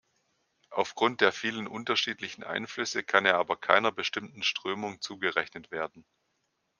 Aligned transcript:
Auf 0.71 0.95
Grund 0.95 1.21
der 1.21 1.31
vielen 1.31 1.67
unterschiedlichen 1.67 2.41
Einflüsse 2.41 3.03
kann 3.03 3.27
er 3.27 3.35
aber 3.37 3.55
keiner 3.55 3.91
bestimmten 3.91 4.41
Strömung 4.41 4.99
zugerechnet 4.99 5.69
werden. 5.69 6.07